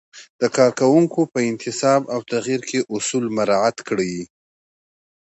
[0.41, 4.15] د کارکوونکو په انتصاب او تغیر کې اصول مراعت کړئ.